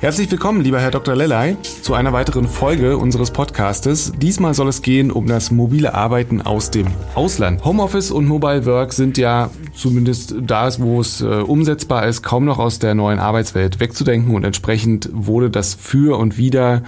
[0.00, 1.14] Herzlich willkommen, lieber Herr Dr.
[1.14, 4.14] Lellay, zu einer weiteren Folge unseres Podcastes.
[4.16, 7.62] Diesmal soll es gehen um das mobile Arbeiten aus dem Ausland.
[7.66, 12.58] Homeoffice und Mobile Work sind ja zumindest da, wo es äh, umsetzbar ist, kaum noch
[12.58, 16.82] aus der neuen Arbeitswelt wegzudenken und entsprechend wurde das Für und Wider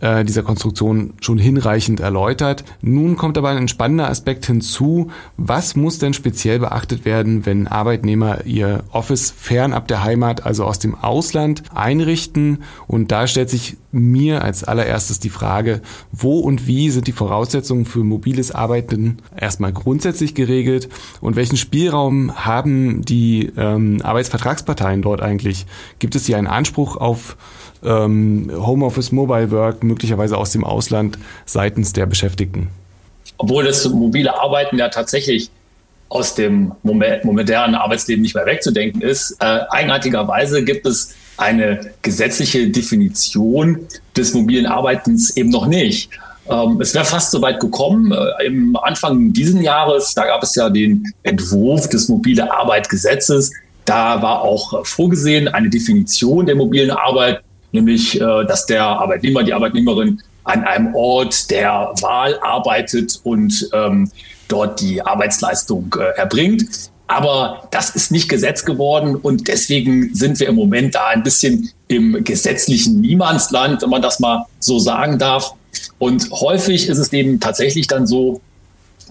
[0.00, 2.64] äh, dieser Konstruktion schon hinreichend erläutert.
[2.82, 5.10] Nun kommt aber ein spannender Aspekt hinzu.
[5.38, 10.78] Was muss denn speziell beachtet werden, wenn Arbeitnehmer ihr Office fernab der Heimat, also aus
[10.78, 12.57] dem Ausland, einrichten?
[12.86, 15.80] Und da stellt sich mir als allererstes die Frage,
[16.12, 20.88] wo und wie sind die Voraussetzungen für mobiles Arbeiten erstmal grundsätzlich geregelt
[21.20, 25.66] und welchen Spielraum haben die ähm, Arbeitsvertragsparteien dort eigentlich?
[25.98, 27.36] Gibt es hier einen Anspruch auf
[27.82, 32.68] ähm, Homeoffice, Mobile Work, möglicherweise aus dem Ausland seitens der Beschäftigten?
[33.38, 35.50] Obwohl das mobile Arbeiten ja tatsächlich
[36.08, 39.36] aus dem modernen Arbeitsleben nicht mehr wegzudenken ist.
[39.40, 43.86] Äh, eigenartigerweise gibt es eine gesetzliche Definition
[44.16, 46.10] des mobilen Arbeitens eben noch nicht.
[46.50, 48.12] Ähm, es wäre fast so weit gekommen.
[48.12, 53.52] Äh, Im Anfang dieses Jahres, da gab es ja den Entwurf des mobile Arbeitgesetzes.
[53.84, 57.40] Da war auch vorgesehen eine Definition der mobilen Arbeit,
[57.72, 64.10] nämlich, äh, dass der Arbeitnehmer, die Arbeitnehmerin an einem Ort der Wahl arbeitet und ähm,
[64.48, 66.90] dort die Arbeitsleistung äh, erbringt.
[67.08, 71.70] Aber das ist nicht Gesetz geworden und deswegen sind wir im Moment da ein bisschen
[71.88, 75.54] im gesetzlichen Niemandsland, wenn man das mal so sagen darf.
[75.98, 78.42] Und häufig ist es eben tatsächlich dann so,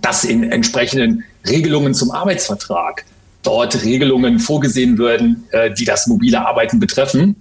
[0.02, 3.04] dass in entsprechenden Regelungen zum Arbeitsvertrag
[3.42, 7.36] dort Regelungen vorgesehen würden, äh, die das mobile Arbeiten betreffen.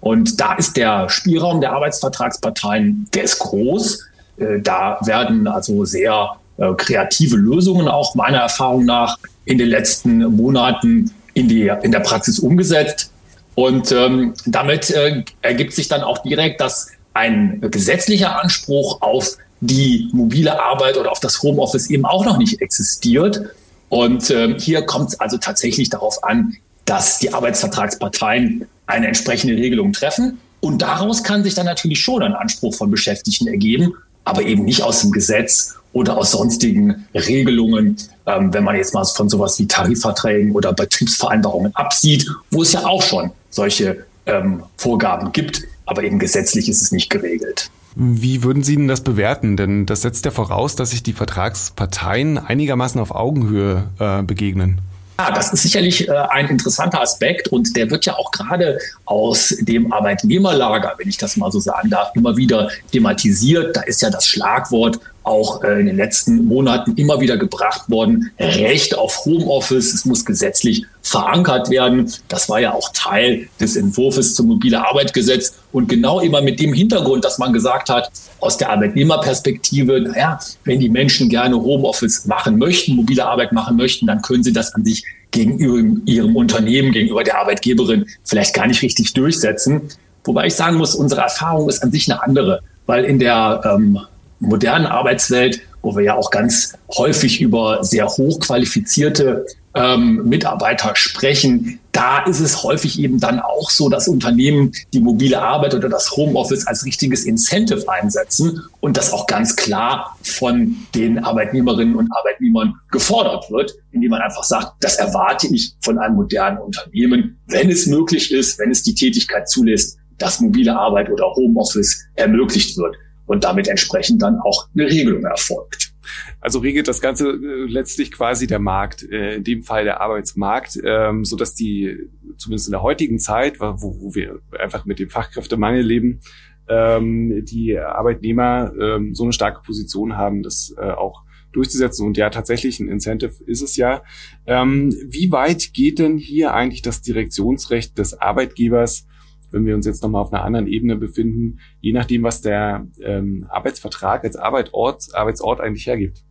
[0.00, 4.04] Und da ist der Spielraum der Arbeitsvertragsparteien, der ist groß.
[4.36, 10.18] Äh, da werden also sehr äh, kreative Lösungen auch meiner Erfahrung nach in den letzten
[10.36, 13.10] Monaten in, die, in der Praxis umgesetzt.
[13.54, 20.08] Und ähm, damit äh, ergibt sich dann auch direkt, dass ein gesetzlicher Anspruch auf die
[20.12, 23.40] mobile Arbeit oder auf das Homeoffice eben auch noch nicht existiert.
[23.88, 29.92] Und ähm, hier kommt es also tatsächlich darauf an, dass die Arbeitsvertragsparteien eine entsprechende Regelung
[29.92, 30.38] treffen.
[30.60, 34.82] Und daraus kann sich dann natürlich schon ein Anspruch von Beschäftigten ergeben, aber eben nicht
[34.82, 39.66] aus dem Gesetz oder aus sonstigen Regelungen, ähm, wenn man jetzt mal von sowas wie
[39.66, 46.18] Tarifverträgen oder Betriebsvereinbarungen absieht, wo es ja auch schon solche ähm, Vorgaben gibt, aber eben
[46.18, 47.70] gesetzlich ist es nicht geregelt.
[47.94, 49.56] Wie würden Sie denn das bewerten?
[49.56, 54.80] Denn das setzt ja voraus, dass sich die Vertragsparteien einigermaßen auf Augenhöhe äh, begegnen.
[55.18, 59.54] Ja, das ist sicherlich äh, ein interessanter Aspekt und der wird ja auch gerade aus
[59.60, 63.76] dem Arbeitnehmerlager, wenn ich das mal so sagen darf, immer wieder thematisiert.
[63.76, 68.30] Da ist ja das Schlagwort auch äh, in den letzten Monaten immer wieder gebracht worden.
[68.38, 72.10] Recht auf Homeoffice, es muss gesetzlich verankert werden.
[72.28, 75.54] Das war ja auch Teil des Entwurfs zum mobile Arbeitgesetz.
[75.72, 80.80] Und genau immer mit dem Hintergrund, dass man gesagt hat, aus der Arbeitnehmerperspektive, naja, wenn
[80.80, 84.84] die Menschen gerne Homeoffice machen möchten, mobile Arbeit machen möchten, dann können sie das an
[84.84, 89.82] sich gegenüber ihrem Unternehmen, gegenüber der Arbeitgeberin vielleicht gar nicht richtig durchsetzen.
[90.24, 93.98] Wobei ich sagen muss, unsere Erfahrung ist an sich eine andere, weil in der ähm,
[94.42, 102.24] modernen Arbeitswelt, wo wir ja auch ganz häufig über sehr hochqualifizierte ähm, Mitarbeiter sprechen, da
[102.24, 106.66] ist es häufig eben dann auch so, dass Unternehmen die mobile Arbeit oder das Homeoffice
[106.66, 113.50] als richtiges Incentive einsetzen und das auch ganz klar von den Arbeitnehmerinnen und Arbeitnehmern gefordert
[113.50, 118.32] wird, indem man einfach sagt, das erwarte ich von einem modernen Unternehmen, wenn es möglich
[118.32, 122.96] ist, wenn es die Tätigkeit zulässt, dass mobile Arbeit oder Homeoffice ermöglicht wird
[123.32, 125.94] und damit entsprechend dann auch eine Regelung erfolgt.
[126.42, 130.78] Also regelt das Ganze äh, letztlich quasi der Markt, äh, in dem Fall der Arbeitsmarkt,
[130.84, 135.82] ähm, so dass die zumindest in der heutigen Zeit, wo, wir einfach mit dem Fachkräftemangel
[135.82, 136.20] leben,
[136.68, 142.06] ähm, die Arbeitnehmer ähm, so eine starke Position haben, das äh, auch durchzusetzen.
[142.06, 144.02] Und ja, tatsächlich ein Incentive ist es ja.
[144.46, 149.06] Ähm, wie weit geht denn hier eigentlich das Direktionsrecht des Arbeitgebers
[149.52, 153.46] wenn wir uns jetzt nochmal auf einer anderen Ebene befinden, je nachdem, was der ähm,
[153.48, 156.22] Arbeitsvertrag als Arbeitsort, Arbeitsort eigentlich hergibt.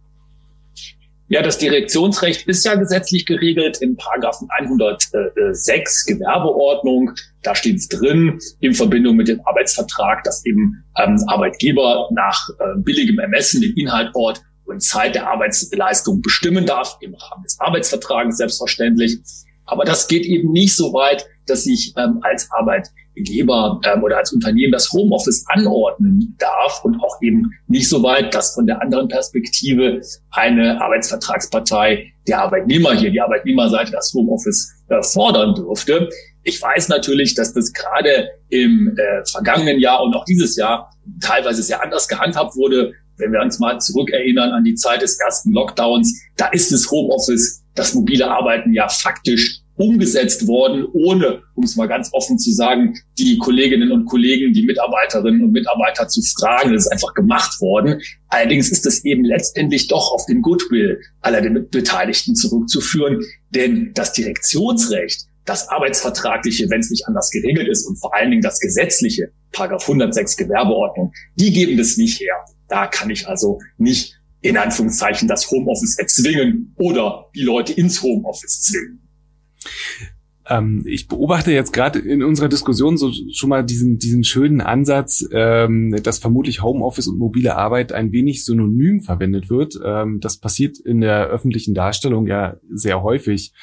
[1.32, 7.14] Ja, das Direktionsrecht ist ja gesetzlich geregelt in Paragraphen 106 Gewerbeordnung.
[7.42, 12.78] Da steht es drin, in Verbindung mit dem Arbeitsvertrag, dass eben ähm, Arbeitgeber nach äh,
[12.80, 18.36] billigem Ermessen den Inhalt, Ort und Zeit der Arbeitsleistung bestimmen darf, im Rahmen des Arbeitsvertrages
[18.36, 19.20] selbstverständlich.
[19.64, 24.32] Aber das geht eben nicht so weit, dass ich ähm, als Arbeitgeber ähm, oder als
[24.34, 29.08] Unternehmen das Homeoffice anordnen darf und auch eben nicht so weit, dass von der anderen
[29.08, 36.10] Perspektive eine Arbeitsvertragspartei der Arbeitnehmer hier, die Arbeitnehmerseite, das Homeoffice äh, fordern dürfte.
[36.44, 40.92] Ich weiß natürlich, dass das gerade im äh, vergangenen Jahr und auch dieses Jahr
[41.22, 42.94] teilweise sehr anders gehandhabt wurde.
[43.18, 47.64] Wenn wir uns mal zurückerinnern an die Zeit des ersten Lockdowns, da ist das Homeoffice,
[47.76, 52.94] das mobile Arbeiten ja faktisch umgesetzt worden, ohne, um es mal ganz offen zu sagen,
[53.18, 56.74] die Kolleginnen und Kollegen, die Mitarbeiterinnen und Mitarbeiter zu fragen.
[56.74, 58.02] Das ist einfach gemacht worden.
[58.28, 63.20] Allerdings ist es eben letztendlich doch auf den Goodwill aller der Beteiligten zurückzuführen,
[63.50, 68.44] denn das Direktionsrecht, das arbeitsvertragliche, wenn es nicht anders geregelt ist und vor allen Dingen
[68.44, 72.36] das gesetzliche, Paragraph 106 Gewerbeordnung, die geben das nicht her.
[72.68, 78.62] Da kann ich also nicht in Anführungszeichen das Homeoffice erzwingen oder die Leute ins Homeoffice
[78.62, 79.02] zwingen.
[80.52, 85.26] Ähm, ich beobachte jetzt gerade in unserer Diskussion so schon mal diesen, diesen schönen Ansatz,
[85.32, 89.80] ähm, dass vermutlich Homeoffice und mobile Arbeit ein wenig synonym verwendet wird.
[89.84, 93.54] Ähm, das passiert in der öffentlichen Darstellung ja sehr häufig.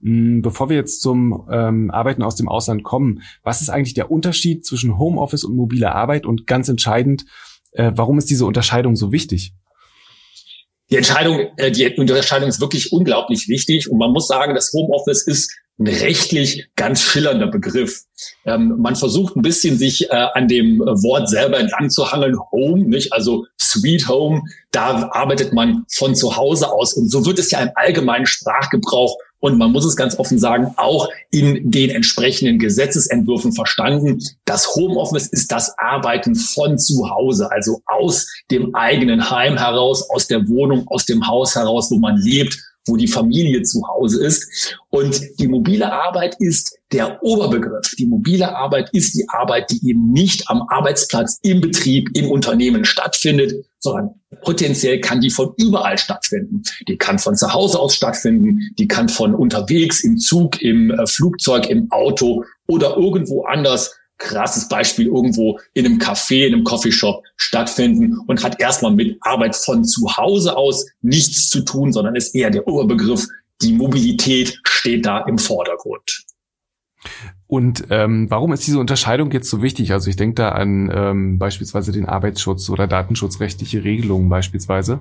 [0.00, 4.10] Mhm, bevor wir jetzt zum ähm, Arbeiten aus dem Ausland kommen, was ist eigentlich der
[4.10, 7.26] Unterschied zwischen Homeoffice und mobile Arbeit und ganz entscheidend,
[7.72, 9.54] äh, warum ist diese Unterscheidung so wichtig?
[10.90, 15.26] Die Entscheidung, äh, die Unterscheidung ist wirklich unglaublich wichtig und man muss sagen, das Homeoffice
[15.26, 18.02] ist ein rechtlich ganz schillernder Begriff.
[18.44, 22.84] Ähm, man versucht ein bisschen sich äh, an dem Wort selber entlang zu hangeln, Home,
[22.88, 23.12] nicht?
[23.12, 24.42] Also Sweet Home,
[24.72, 26.94] da arbeitet man von zu Hause aus.
[26.94, 30.72] Und so wird es ja im allgemeinen Sprachgebrauch und man muss es ganz offen sagen,
[30.76, 34.18] auch in den entsprechenden Gesetzesentwürfen verstanden.
[34.44, 40.26] Das Homeoffice ist das Arbeiten von zu Hause, also aus dem eigenen Heim heraus, aus
[40.26, 42.58] der Wohnung, aus dem Haus heraus, wo man lebt
[42.88, 44.76] wo die Familie zu Hause ist.
[44.90, 47.94] Und die mobile Arbeit ist der Oberbegriff.
[47.98, 52.84] Die mobile Arbeit ist die Arbeit, die eben nicht am Arbeitsplatz, im Betrieb, im Unternehmen
[52.84, 54.10] stattfindet, sondern
[54.42, 56.62] potenziell kann die von überall stattfinden.
[56.88, 61.06] Die kann von zu Hause aus stattfinden, die kann von unterwegs, im Zug, im äh,
[61.06, 67.24] Flugzeug, im Auto oder irgendwo anders krasses Beispiel irgendwo in einem Café, in einem Coffeeshop
[67.36, 72.34] stattfinden und hat erstmal mit Arbeit von zu Hause aus nichts zu tun, sondern ist
[72.34, 73.26] eher der Oberbegriff.
[73.62, 76.24] Die Mobilität steht da im Vordergrund.
[77.46, 79.92] Und ähm, warum ist diese Unterscheidung jetzt so wichtig?
[79.92, 85.00] Also ich denke da an ähm, beispielsweise den Arbeitsschutz oder datenschutzrechtliche Regelungen beispielsweise.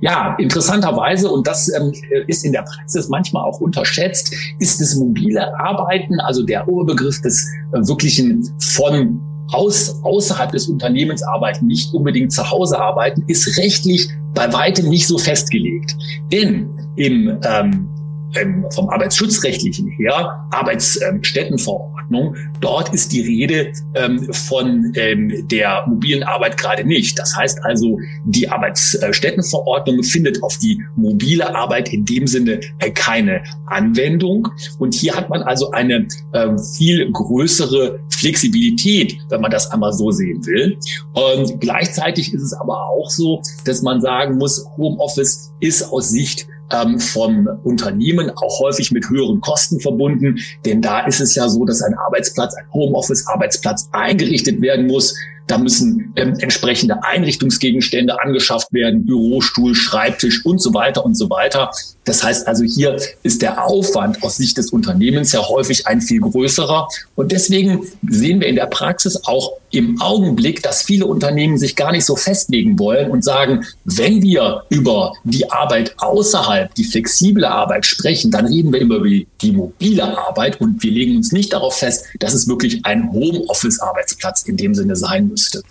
[0.00, 1.92] Ja, interessanterweise, und das ähm,
[2.26, 7.46] ist in der Praxis manchmal auch unterschätzt, ist das mobile Arbeiten, also der Oberbegriff des
[7.72, 9.20] äh, wirklichen von
[9.52, 15.06] aus, außerhalb des Unternehmens arbeiten, nicht unbedingt zu Hause arbeiten, ist rechtlich bei weitem nicht
[15.06, 15.94] so festgelegt.
[16.32, 17.88] Denn im ähm,
[18.34, 26.56] ähm, vom Arbeitsschutzrechtlichen her, Arbeitsstättenverordnung, dort ist die Rede ähm, von ähm, der mobilen Arbeit
[26.56, 27.18] gerade nicht.
[27.18, 33.42] Das heißt also, die Arbeitsstättenverordnung findet auf die mobile Arbeit in dem Sinne äh, keine
[33.66, 34.48] Anwendung.
[34.78, 40.10] Und hier hat man also eine äh, viel größere Flexibilität, wenn man das einmal so
[40.10, 40.78] sehen will.
[41.12, 46.46] Und gleichzeitig ist es aber auch so, dass man sagen muss, Homeoffice ist aus Sicht
[46.72, 50.38] ähm, vom Unternehmen, auch häufig mit höheren Kosten verbunden.
[50.64, 55.14] Denn da ist es ja so, dass ein Arbeitsplatz, ein Homeoffice-Arbeitsplatz eingerichtet werden muss.
[55.46, 61.70] Da müssen ähm, entsprechende Einrichtungsgegenstände angeschafft werden, Bürostuhl, Schreibtisch und so weiter und so weiter.
[62.04, 66.20] Das heißt also, hier ist der Aufwand aus Sicht des Unternehmens ja häufig ein viel
[66.20, 66.88] größerer.
[67.14, 71.92] Und deswegen sehen wir in der Praxis auch im Augenblick, dass viele Unternehmen sich gar
[71.92, 77.86] nicht so festlegen wollen und sagen, wenn wir über die Arbeit außerhalb, die flexible Arbeit
[77.86, 81.78] sprechen, dann reden wir immer über die mobile Arbeit und wir legen uns nicht darauf
[81.78, 85.62] fest, dass es wirklich ein Homeoffice-Arbeitsplatz in dem Sinne sein müsste.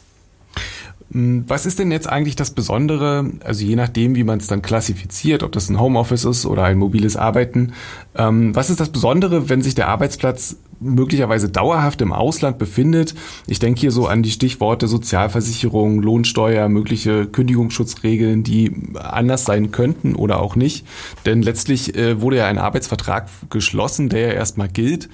[1.12, 4.62] Hm, was ist denn jetzt eigentlich das Besondere, also je nachdem, wie man es dann
[4.62, 7.74] klassifiziert, ob das ein Homeoffice ist oder ein mobiles Arbeiten,
[8.16, 13.14] ähm, was ist das Besondere, wenn sich der Arbeitsplatz möglicherweise dauerhaft im Ausland befindet?
[13.46, 20.16] Ich denke hier so an die Stichworte Sozialversicherung, Lohnsteuer, mögliche Kündigungsschutzregeln, die anders sein könnten
[20.16, 20.88] oder auch nicht.
[21.26, 25.10] Denn letztlich äh, wurde ja ein Arbeitsvertrag geschlossen, der ja erstmal gilt.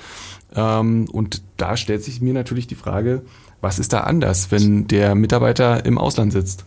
[0.56, 3.24] Ähm, und da stellt sich mir natürlich die Frage,
[3.62, 6.64] was ist da anders, wenn der Mitarbeiter im Ausland sitzt?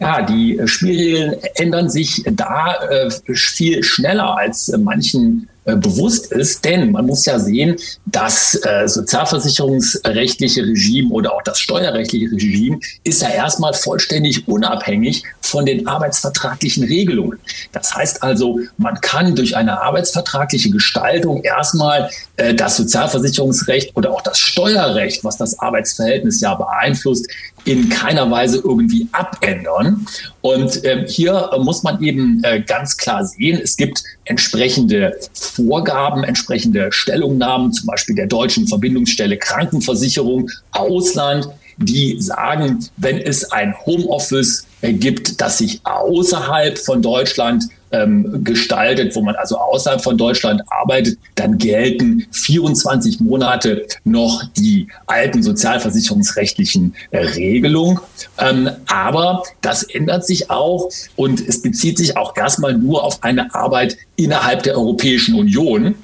[0.00, 6.64] Ja, die Spielregeln ändern sich da äh, viel schneller als manchen bewusst ist.
[6.64, 13.22] Denn man muss ja sehen, das äh, sozialversicherungsrechtliche Regime oder auch das steuerrechtliche Regime ist
[13.22, 17.38] ja erstmal vollständig unabhängig von den arbeitsvertraglichen Regelungen.
[17.72, 24.22] Das heißt also, man kann durch eine arbeitsvertragliche Gestaltung erstmal äh, das Sozialversicherungsrecht oder auch
[24.22, 27.28] das Steuerrecht, was das Arbeitsverhältnis ja beeinflusst,
[27.68, 30.06] in keiner Weise irgendwie abändern.
[30.40, 36.90] Und äh, hier muss man eben äh, ganz klar sehen, es gibt entsprechende Vorgaben, entsprechende
[36.90, 45.40] Stellungnahmen, zum Beispiel der deutschen Verbindungsstelle Krankenversicherung Ausland, die sagen, wenn es ein Homeoffice gibt,
[45.40, 51.58] das sich außerhalb von Deutschland ähm, gestaltet, wo man also außerhalb von Deutschland arbeitet, dann
[51.58, 57.98] gelten 24 Monate noch die alten sozialversicherungsrechtlichen äh, Regelungen.
[58.38, 63.54] Ähm, aber das ändert sich auch und es bezieht sich auch erstmal nur auf eine
[63.54, 65.94] Arbeit innerhalb der Europäischen Union.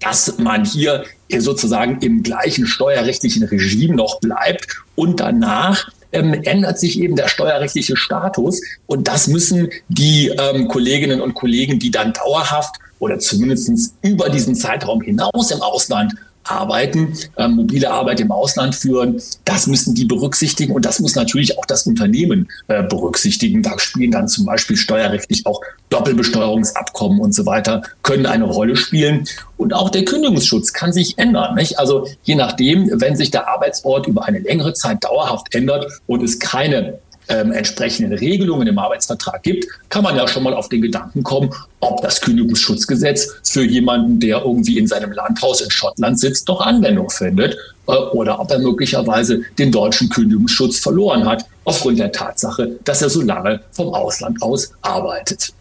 [0.00, 1.04] dass man hier
[1.38, 7.96] sozusagen im gleichen steuerrechtlichen Regime noch bleibt und danach ähm, ändert sich eben der steuerrechtliche
[7.96, 8.60] Status.
[8.86, 14.54] Und das müssen die ähm, Kolleginnen und Kollegen, die dann dauerhaft oder zumindest über diesen
[14.54, 16.14] Zeitraum hinaus im Ausland
[16.50, 19.20] arbeiten, äh, mobile Arbeit im Ausland führen.
[19.44, 23.62] Das müssen die berücksichtigen und das muss natürlich auch das Unternehmen äh, berücksichtigen.
[23.62, 29.26] Da spielen dann zum Beispiel steuerrechtlich auch Doppelbesteuerungsabkommen und so weiter, können eine Rolle spielen.
[29.56, 31.54] Und auch der Kündigungsschutz kann sich ändern.
[31.54, 31.78] Nicht?
[31.78, 36.38] Also je nachdem, wenn sich der Arbeitsort über eine längere Zeit dauerhaft ändert und es
[36.38, 41.22] keine ähm, entsprechenden Regelungen im Arbeitsvertrag gibt, kann man ja schon mal auf den Gedanken
[41.22, 46.60] kommen, ob das Kündigungsschutzgesetz für jemanden, der irgendwie in seinem Landhaus in Schottland sitzt, doch
[46.60, 47.56] Anwendung findet
[47.86, 53.10] äh, oder ob er möglicherweise den deutschen Kündigungsschutz verloren hat aufgrund der Tatsache, dass er
[53.10, 55.52] so lange vom Ausland aus arbeitet.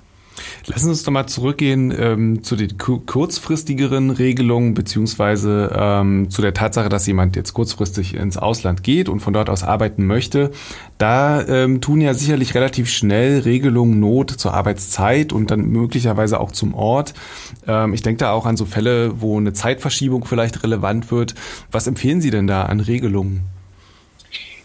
[0.65, 6.53] Lassen Sie uns doch mal zurückgehen ähm, zu den kurzfristigeren Regelungen beziehungsweise ähm, zu der
[6.53, 10.51] Tatsache, dass jemand jetzt kurzfristig ins Ausland geht und von dort aus arbeiten möchte.
[10.97, 16.51] Da ähm, tun ja sicherlich relativ schnell Regelungen Not zur Arbeitszeit und dann möglicherweise auch
[16.51, 17.13] zum Ort.
[17.67, 21.35] Ähm, ich denke da auch an so Fälle, wo eine Zeitverschiebung vielleicht relevant wird.
[21.71, 23.56] Was empfehlen Sie denn da an Regelungen?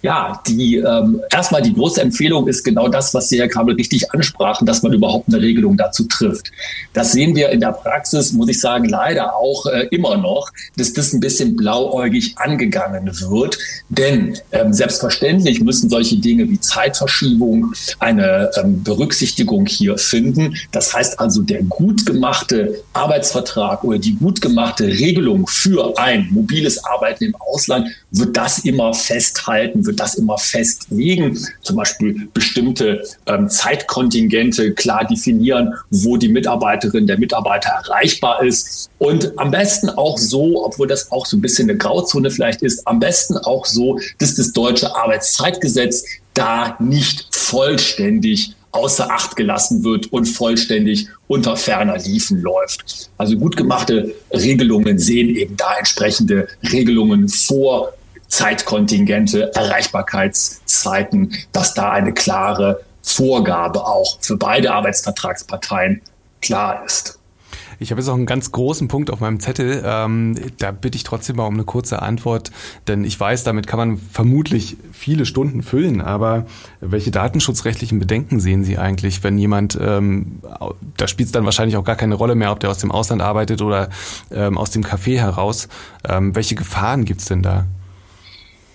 [0.02, 4.12] Ja, die ähm, erstmal die große Empfehlung ist genau das, was Sie, Herr Kabel, richtig
[4.12, 6.50] ansprachen, dass man überhaupt eine Regelung dazu trifft.
[6.92, 10.92] Das sehen wir in der Praxis, muss ich sagen, leider auch äh, immer noch, dass
[10.92, 13.56] das ein bisschen blauäugig angegangen wird.
[13.90, 20.56] Denn ähm, selbstverständlich müssen solche Dinge wie Zeitverschiebung eine ähm, Berücksichtigung hier finden.
[20.72, 26.84] Das heißt also, der gut gemachte Arbeitsvertrag oder die gut gemachte Regelung für ein mobiles
[26.84, 33.48] Arbeiten im Ausland wird das immer festhalten, wird das immer festlegen, zum Beispiel bestimmte ähm,
[33.48, 38.90] Zeitkontingente klar definieren, wo die Mitarbeiterin, der Mitarbeiter erreichbar ist.
[38.98, 42.86] Und am besten auch so, obwohl das auch so ein bisschen eine Grauzone vielleicht ist,
[42.86, 50.10] am besten auch so, dass das deutsche Arbeitszeitgesetz da nicht vollständig außer Acht gelassen wird
[50.14, 53.10] und vollständig unter ferner Liefen läuft.
[53.18, 57.92] Also gut gemachte Regelungen sehen eben da entsprechende Regelungen vor,
[58.32, 66.00] Zeitkontingente, Erreichbarkeitszeiten, dass da eine klare Vorgabe auch für beide Arbeitsvertragsparteien
[66.40, 67.18] klar ist.
[67.78, 69.82] Ich habe jetzt auch einen ganz großen Punkt auf meinem Zettel.
[69.84, 72.52] Ähm, da bitte ich trotzdem mal um eine kurze Antwort,
[72.86, 76.00] denn ich weiß, damit kann man vermutlich viele Stunden füllen.
[76.00, 76.46] Aber
[76.80, 80.40] welche datenschutzrechtlichen Bedenken sehen Sie eigentlich, wenn jemand, ähm,
[80.96, 83.20] da spielt es dann wahrscheinlich auch gar keine Rolle mehr, ob der aus dem Ausland
[83.20, 83.90] arbeitet oder
[84.30, 85.68] ähm, aus dem Café heraus.
[86.08, 87.66] Ähm, welche Gefahren gibt es denn da?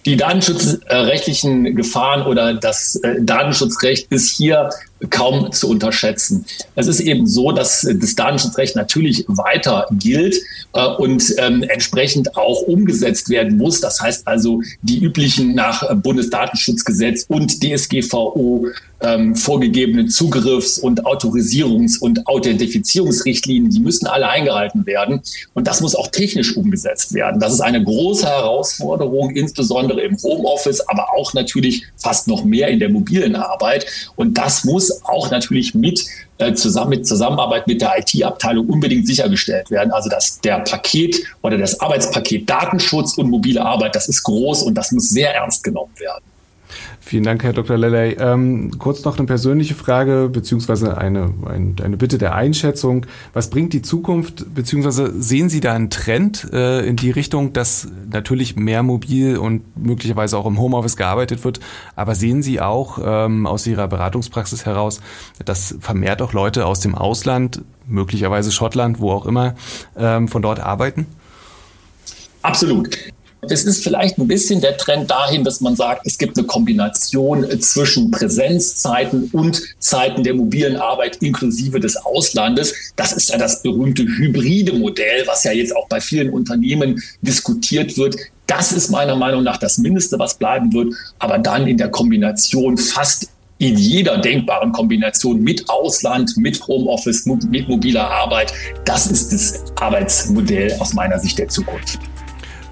[0.08, 4.70] Die datenschutzrechtlichen Gefahren oder das äh, Datenschutzrecht ist hier
[5.10, 6.46] kaum zu unterschätzen.
[6.76, 10.36] Es ist eben so, dass das Datenschutzrecht natürlich weiter gilt
[10.74, 13.82] äh, und ähm, entsprechend auch umgesetzt werden muss.
[13.82, 18.68] Das heißt also, die üblichen nach Bundesdatenschutzgesetz und DSGVO
[19.02, 25.22] ähm, vorgegebenen Zugriffs- und Autorisierungs- und Authentifizierungsrichtlinien, die müssen alle eingehalten werden.
[25.54, 27.40] Und das muss auch technisch umgesetzt werden.
[27.40, 32.80] Das ist eine große Herausforderung, insbesondere im Homeoffice, aber auch natürlich fast noch mehr in
[32.80, 33.86] der mobilen Arbeit.
[34.16, 36.06] Und das muss auch natürlich mit
[36.38, 39.92] äh, zusammen mit Zusammenarbeit mit der IT-Abteilung unbedingt sichergestellt werden.
[39.92, 44.76] Also dass der Paket oder das Arbeitspaket Datenschutz und mobile Arbeit, das ist groß und
[44.76, 46.24] das muss sehr ernst genommen werden.
[47.00, 47.78] Vielen Dank, Herr Dr.
[47.78, 48.18] Lelley.
[48.20, 53.06] Ähm, kurz noch eine persönliche Frage beziehungsweise eine, eine, eine Bitte der Einschätzung.
[53.34, 57.88] Was bringt die Zukunft beziehungsweise sehen Sie da einen Trend äh, in die Richtung, dass
[58.12, 61.60] natürlich mehr mobil und möglicherweise auch im Homeoffice gearbeitet wird,
[61.96, 65.00] aber sehen Sie auch ähm, aus Ihrer Beratungspraxis heraus,
[65.46, 69.56] dass vermehrt auch Leute aus dem Ausland, möglicherweise Schottland, wo auch immer,
[69.96, 71.08] ähm, von dort arbeiten?
[72.42, 72.98] Absolut.
[73.42, 77.46] Es ist vielleicht ein bisschen der Trend dahin, dass man sagt, es gibt eine Kombination
[77.62, 82.74] zwischen Präsenzzeiten und Zeiten der mobilen Arbeit inklusive des Auslandes.
[82.96, 87.98] Das ist ja das berühmte hybride Modell, was ja jetzt auch bei vielen Unternehmen diskutiert
[87.98, 88.16] wird.
[88.48, 90.94] Das ist meiner Meinung nach das Mindeste, was bleiben wird.
[91.20, 93.30] Aber dann in der Kombination fast
[93.60, 98.54] in jeder denkbaren Kombination mit Ausland, mit Homeoffice, mit mobiler Arbeit.
[98.86, 102.00] Das ist das Arbeitsmodell aus meiner Sicht der Zukunft.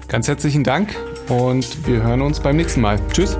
[0.08, 0.94] Ganz herzlichen Dank
[1.28, 3.00] und wir hören uns beim nächsten Mal.
[3.12, 3.36] Tschüss.